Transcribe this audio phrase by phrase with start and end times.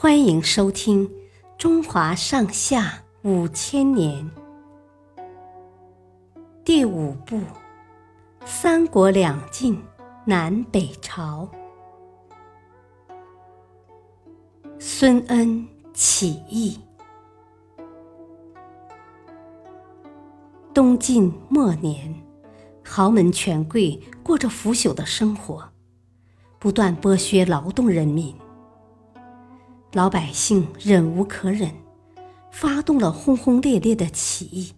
[0.00, 1.08] 欢迎收听
[1.58, 4.30] 《中华上下五千年》
[6.64, 7.36] 第五部
[8.46, 9.82] 《三国两晋
[10.24, 11.48] 南北朝》。
[14.78, 16.78] 孙恩起义。
[20.72, 22.14] 东晋末年，
[22.84, 25.68] 豪门权贵过着腐朽的生活，
[26.60, 28.32] 不断剥削劳动人民。
[29.92, 31.72] 老百姓忍无可忍，
[32.50, 34.74] 发动了轰轰烈烈的起义。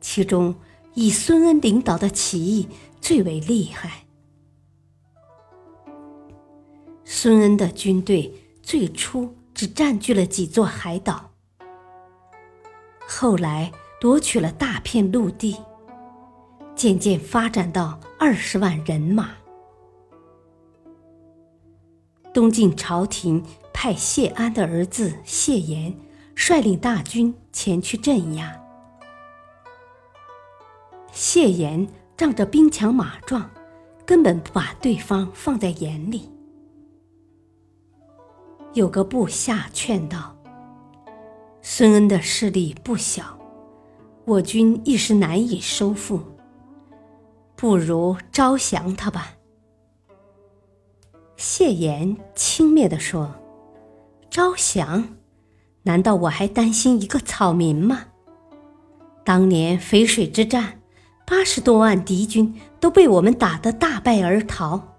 [0.00, 0.54] 其中，
[0.94, 2.66] 以孙恩领导的起义
[2.98, 4.06] 最为厉害。
[7.04, 11.30] 孙恩的军队最初只占据了几座海岛，
[13.06, 15.58] 后来夺取了大片陆地，
[16.74, 19.32] 渐渐发展到二十万人马。
[22.32, 23.44] 东晋朝廷。
[23.84, 25.94] 派谢安的儿子谢岩
[26.34, 28.58] 率领大军前去镇压。
[31.12, 33.50] 谢岩仗着兵强马壮，
[34.06, 36.30] 根本不把对方放在眼里。
[38.72, 40.34] 有个部下劝道
[41.60, 43.38] ：“孙恩的势力不小，
[44.24, 46.22] 我军一时难以收复，
[47.54, 49.34] 不如招降他吧。”
[51.36, 53.30] 谢岩轻蔑地说。
[54.34, 55.10] 招降？
[55.84, 58.06] 难道我还担心一个草民吗？
[59.24, 60.82] 当年淝水之战，
[61.24, 64.96] 八十多万敌军都被我们打得大败而逃，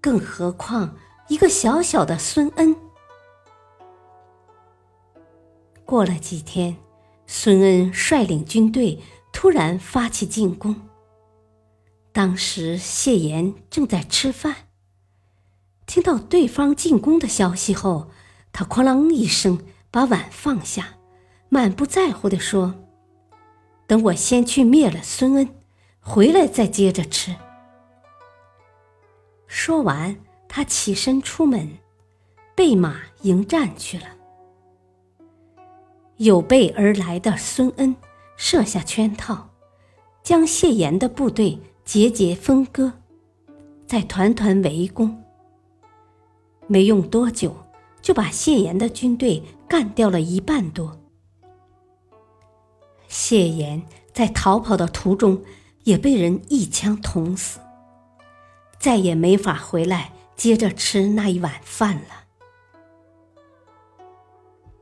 [0.00, 0.96] 更何况
[1.28, 2.74] 一个小小的孙恩？
[5.84, 6.78] 过了几天，
[7.26, 8.98] 孙恩率领军队
[9.34, 10.74] 突然发起进攻。
[12.10, 14.65] 当时谢岩正在吃饭。
[15.86, 18.10] 听到对方进攻的消息后，
[18.52, 19.58] 他哐啷一声
[19.90, 20.98] 把碗放下，
[21.48, 22.74] 满不在乎地说
[23.86, 25.48] ：“等我先去灭了孙恩，
[26.00, 27.34] 回来再接着吃。”
[29.46, 30.16] 说完，
[30.48, 31.78] 他起身出门，
[32.54, 34.06] 备马迎战去了。
[36.16, 37.94] 有备而来的孙恩
[38.36, 39.50] 设下圈套，
[40.22, 42.92] 将谢岩的部队节节分割，
[43.86, 45.22] 再团团围攻。
[46.66, 47.56] 没用多久，
[48.02, 51.00] 就把谢岩的军队干掉了一半多。
[53.08, 53.82] 谢岩
[54.12, 55.40] 在逃跑的途中
[55.84, 57.60] 也被人一枪捅死，
[58.78, 62.24] 再也没法回来接着吃那一碗饭了。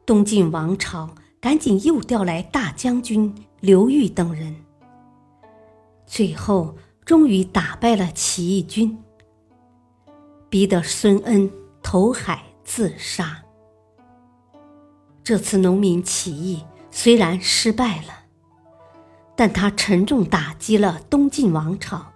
[0.07, 4.57] 东晋王朝赶紧又调来大将军刘裕等人，
[6.07, 9.03] 最后终于打败了起义军，
[10.49, 11.51] 逼得孙恩。
[11.85, 13.45] 投海自杀。
[15.23, 18.25] 这次农民起义虽然失败了，
[19.37, 22.13] 但它沉重打击了东晋王朝，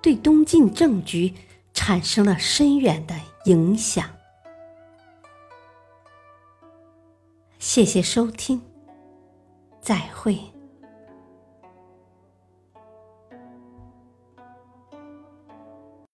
[0.00, 1.34] 对东晋政局
[1.72, 3.16] 产生了深远的
[3.46, 4.08] 影响。
[7.58, 8.62] 谢谢收听，
[9.80, 10.49] 再会。